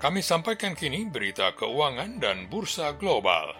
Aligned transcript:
Kami 0.00 0.24
sampaikan 0.24 0.72
kini 0.72 1.12
berita 1.12 1.52
keuangan 1.52 2.24
dan 2.24 2.48
bursa 2.48 2.96
global. 2.96 3.52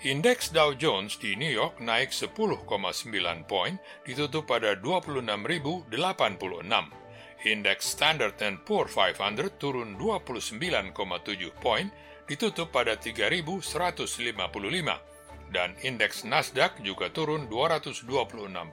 Indeks 0.00 0.48
Dow 0.48 0.72
Jones 0.72 1.20
di 1.20 1.36
New 1.36 1.52
York 1.52 1.84
naik 1.84 2.16
10,9 2.16 2.64
poin, 3.44 3.76
ditutup 4.00 4.48
pada 4.48 4.72
26.086. 4.80 5.92
Indeks 7.44 7.84
Standard 7.84 8.40
Poor 8.64 8.88
500 8.88 9.60
turun 9.60 10.00
29,7 10.00 10.96
poin, 11.60 11.92
ditutup 12.24 12.72
pada 12.72 12.96
3.155. 12.96 13.60
Dan 15.52 15.76
indeks 15.84 16.24
Nasdaq 16.24 16.80
juga 16.80 17.12
turun 17.12 17.52
226 17.52 18.08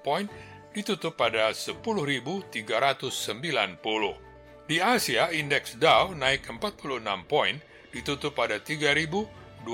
poin, 0.07 0.23
ditutup 0.71 1.19
pada 1.19 1.51
10.390. 1.51 4.28
Di 4.69 4.77
Asia, 4.77 5.33
indeks 5.33 5.81
Dow 5.81 6.13
naik 6.13 6.45
46 6.45 7.01
poin, 7.25 7.57
ditutup 7.89 8.37
pada 8.37 8.61
3.232. 8.61 9.65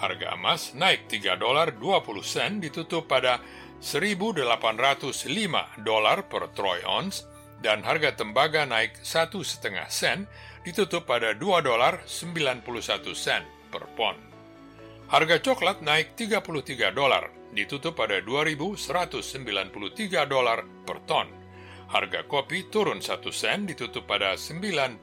Harga 0.00 0.32
emas 0.32 0.72
naik 0.72 1.04
3 1.12 1.36
dolar 1.36 1.76
20 1.76 2.24
sen, 2.24 2.64
ditutup 2.64 3.12
pada 3.12 3.44
1.805 3.84 4.40
dolar 5.84 6.24
per 6.32 6.48
troy 6.56 6.80
ounce, 6.88 7.28
dan 7.60 7.84
harga 7.84 8.16
tembaga 8.16 8.64
naik 8.64 8.96
1,5 9.04 9.44
sen, 9.92 10.24
ditutup 10.64 11.04
pada 11.04 11.36
2 11.36 11.60
dolar 11.60 12.08
91 12.08 13.12
sen 13.12 13.44
per 13.68 13.84
pon. 13.92 14.16
Harga 15.12 15.36
coklat 15.44 15.84
naik 15.84 16.16
33 16.16 16.88
dolar, 16.96 17.28
ditutup 17.52 18.00
pada 18.00 18.16
2.193 18.24 20.24
dolar 20.24 20.64
per 20.88 21.04
ton. 21.04 21.41
Harga 21.92 22.24
kopi 22.24 22.72
turun 22.72 23.04
1 23.04 23.20
sen 23.28 23.68
ditutup 23.68 24.08
pada 24.08 24.32
98 24.32 24.96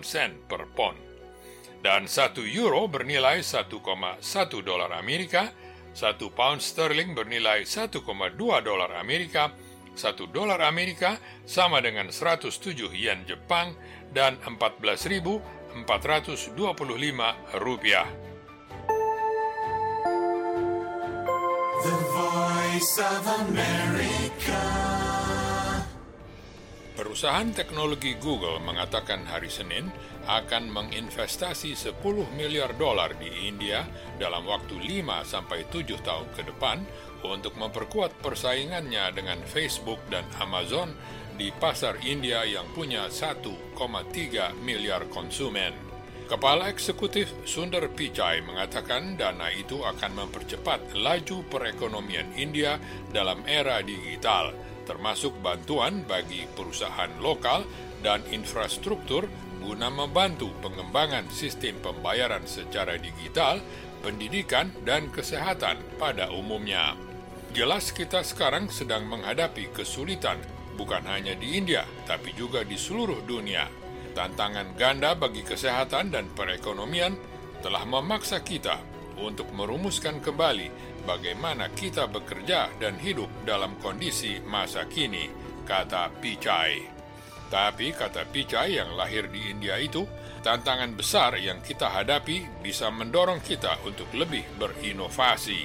sen 0.00 0.40
per 0.48 0.64
pon. 0.72 0.96
Dan 1.84 2.08
1 2.08 2.40
euro 2.48 2.88
bernilai 2.88 3.44
1,1 3.44 3.76
dolar 4.64 4.88
Amerika, 4.96 5.52
1 5.92 6.16
pound 6.32 6.64
sterling 6.64 7.12
bernilai 7.12 7.68
1,2 7.68 8.00
dolar 8.64 8.96
Amerika, 8.96 9.52
1 9.92 10.32
dolar 10.32 10.64
Amerika 10.64 11.20
sama 11.44 11.84
dengan 11.84 12.08
107 12.08 12.88
yen 12.96 13.28
Jepang, 13.28 13.76
dan 14.16 14.40
14.425 14.48 15.44
rupiah. 17.60 18.08
The 21.84 21.96
Voice 22.16 22.96
of 22.96 23.28
America. 23.44 24.93
Perusahaan 27.14 27.54
teknologi 27.54 28.18
Google 28.18 28.58
mengatakan 28.58 29.22
hari 29.22 29.46
Senin 29.46 29.86
akan 30.26 30.66
menginvestasi 30.66 31.78
10 31.78 32.02
miliar 32.34 32.74
dolar 32.74 33.14
di 33.14 33.46
India 33.46 33.86
dalam 34.18 34.42
waktu 34.42 34.74
5 34.82 35.22
sampai 35.22 35.62
7 35.70 35.94
tahun 36.02 36.26
ke 36.34 36.42
depan 36.50 36.82
untuk 37.22 37.54
memperkuat 37.54 38.18
persaingannya 38.18 39.14
dengan 39.14 39.38
Facebook 39.46 40.02
dan 40.10 40.26
Amazon 40.42 40.90
di 41.38 41.54
pasar 41.54 42.02
India 42.02 42.42
yang 42.42 42.66
punya 42.74 43.06
1,3 43.06 43.78
miliar 44.66 45.06
konsumen. 45.06 45.70
Kepala 46.26 46.66
Eksekutif 46.66 47.30
Sundar 47.46 47.86
Pichai 47.94 48.42
mengatakan 48.42 49.14
dana 49.14 49.54
itu 49.54 49.86
akan 49.86 50.18
mempercepat 50.18 50.98
laju 50.98 51.46
perekonomian 51.46 52.34
India 52.34 52.74
dalam 53.14 53.46
era 53.46 53.86
digital 53.86 54.73
termasuk 54.84 55.36
bantuan 55.40 56.04
bagi 56.04 56.44
perusahaan 56.52 57.10
lokal 57.20 57.64
dan 58.04 58.20
infrastruktur 58.32 59.26
guna 59.64 59.88
membantu 59.88 60.52
pengembangan 60.60 61.24
sistem 61.32 61.80
pembayaran 61.80 62.44
secara 62.44 63.00
digital, 63.00 63.64
pendidikan, 64.04 64.68
dan 64.84 65.08
kesehatan 65.08 65.80
pada 65.96 66.28
umumnya. 66.28 66.92
Jelas 67.56 67.88
kita 67.88 68.20
sekarang 68.20 68.68
sedang 68.68 69.08
menghadapi 69.08 69.72
kesulitan 69.72 70.36
bukan 70.76 71.06
hanya 71.08 71.32
di 71.38 71.56
India, 71.56 71.88
tapi 72.04 72.36
juga 72.36 72.66
di 72.66 72.76
seluruh 72.76 73.24
dunia. 73.24 73.64
Tantangan 74.12 74.76
ganda 74.76 75.16
bagi 75.16 75.42
kesehatan 75.42 76.12
dan 76.12 76.28
perekonomian 76.34 77.16
telah 77.64 77.82
memaksa 77.88 78.44
kita 78.44 78.78
untuk 79.18 79.48
merumuskan 79.54 80.20
kembali 80.20 80.93
bagaimana 81.04 81.70
kita 81.72 82.08
bekerja 82.10 82.72
dan 82.80 82.98
hidup 82.98 83.30
dalam 83.44 83.76
kondisi 83.78 84.40
masa 84.42 84.88
kini, 84.88 85.28
kata 85.62 86.10
Pichai. 86.18 86.90
Tapi 87.48 87.92
kata 87.94 88.26
Pichai 88.28 88.80
yang 88.80 88.96
lahir 88.98 89.30
di 89.30 89.52
India 89.52 89.78
itu, 89.78 90.02
tantangan 90.42 90.92
besar 90.96 91.38
yang 91.40 91.62
kita 91.64 91.88
hadapi 91.92 92.60
bisa 92.64 92.90
mendorong 92.90 93.40
kita 93.40 93.80
untuk 93.86 94.10
lebih 94.12 94.44
berinovasi. 94.58 95.64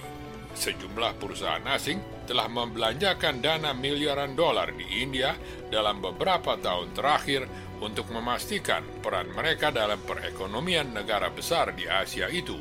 Sejumlah 0.53 1.17
perusahaan 1.17 1.63
asing 1.71 2.27
telah 2.29 2.45
membelanjakan 2.45 3.41
dana 3.41 3.73
miliaran 3.73 4.37
dolar 4.37 4.69
di 4.69 5.01
India 5.01 5.33
dalam 5.73 5.97
beberapa 5.97 6.61
tahun 6.61 6.93
terakhir 6.93 7.49
untuk 7.79 8.11
memastikan 8.11 8.83
peran 8.99 9.31
mereka 9.31 9.71
dalam 9.71 9.99
perekonomian 10.03 10.91
negara 10.91 11.31
besar 11.31 11.71
di 11.75 11.87
Asia 11.87 12.27
itu 12.27 12.59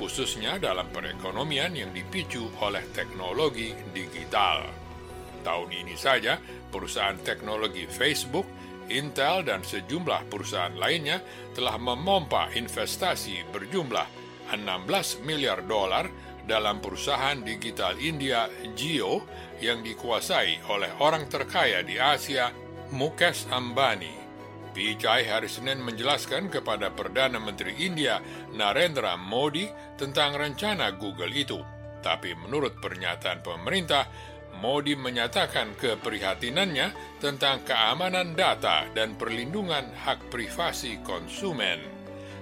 khususnya 0.00 0.56
dalam 0.56 0.88
perekonomian 0.88 1.76
yang 1.76 1.92
dipicu 1.92 2.48
oleh 2.64 2.88
teknologi 2.96 3.76
digital. 3.92 4.64
Tahun 5.44 5.68
ini 5.68 5.92
saja, 5.92 6.40
perusahaan 6.72 7.20
teknologi 7.20 7.84
Facebook, 7.84 8.48
Intel, 8.88 9.44
dan 9.44 9.60
sejumlah 9.60 10.32
perusahaan 10.32 10.72
lainnya 10.72 11.20
telah 11.52 11.76
memompa 11.76 12.48
investasi 12.56 13.44
berjumlah 13.52 14.08
16 14.56 15.20
miliar 15.28 15.68
dolar 15.68 16.08
dalam 16.48 16.80
perusahaan 16.80 17.36
digital 17.44 18.00
India 18.00 18.48
Jio 18.72 19.28
yang 19.60 19.84
dikuasai 19.84 20.64
oleh 20.72 20.96
orang 21.04 21.28
terkaya 21.28 21.84
di 21.84 22.00
Asia, 22.00 22.48
Mukesh 22.90 23.46
Ambani. 23.52 24.19
Pichai 24.70 25.26
hari 25.26 25.50
Senin 25.50 25.82
menjelaskan 25.82 26.46
kepada 26.46 26.94
Perdana 26.94 27.42
Menteri 27.42 27.74
India 27.82 28.22
Narendra 28.54 29.18
Modi 29.18 29.66
tentang 29.98 30.38
rencana 30.38 30.94
Google 30.94 31.34
itu. 31.34 31.58
Tapi 32.00 32.32
menurut 32.38 32.78
pernyataan 32.78 33.42
pemerintah, 33.42 34.06
Modi 34.62 34.94
menyatakan 34.94 35.74
keprihatinannya 35.74 37.18
tentang 37.18 37.64
keamanan 37.66 38.38
data 38.38 38.86
dan 38.92 39.18
perlindungan 39.18 39.90
hak 40.06 40.30
privasi 40.30 41.00
konsumen. 41.02 41.80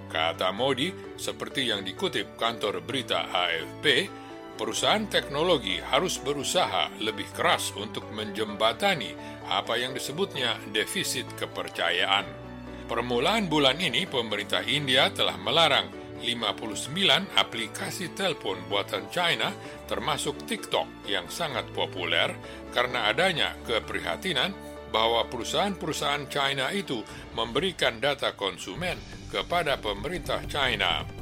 Kata 0.09 0.53
Modi, 0.53 0.89
seperti 1.21 1.69
yang 1.69 1.85
dikutip 1.85 2.41
kantor 2.41 2.81
berita 2.81 3.29
AFP, 3.29 4.09
perusahaan 4.59 5.07
teknologi 5.07 5.79
harus 5.79 6.19
berusaha 6.19 6.91
lebih 6.99 7.31
keras 7.31 7.71
untuk 7.79 8.11
menjembatani 8.11 9.15
apa 9.47 9.79
yang 9.79 9.95
disebutnya 9.95 10.59
defisit 10.75 11.25
kepercayaan. 11.39 12.27
Permulaan 12.91 13.47
bulan 13.47 13.79
ini, 13.79 14.05
pemerintah 14.11 14.67
India 14.67 15.15
telah 15.15 15.39
melarang 15.39 15.87
59 16.19 17.39
aplikasi 17.39 18.11
telepon 18.19 18.59
buatan 18.67 19.07
China 19.15 19.55
termasuk 19.87 20.35
TikTok 20.51 21.07
yang 21.07 21.31
sangat 21.31 21.71
populer 21.71 22.35
karena 22.75 23.07
adanya 23.15 23.55
keprihatinan 23.63 24.51
bahwa 24.91 25.23
perusahaan-perusahaan 25.29 26.27
China 26.27 26.73
itu 26.73 27.05
memberikan 27.37 28.01
data 28.01 28.35
konsumen 28.35 28.99
kepada 29.29 29.77
pemerintah 29.79 30.43
China. 30.49 31.18